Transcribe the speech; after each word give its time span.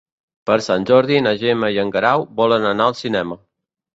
Per 0.49 0.55
Sant 0.67 0.85
Jordi 0.91 1.19
na 1.25 1.33
Gemma 1.43 1.69
i 1.75 1.77
en 1.83 1.93
Guerau 1.97 2.25
volen 2.41 2.65
anar 2.73 2.87
al 2.93 2.99
cinema. 3.05 3.41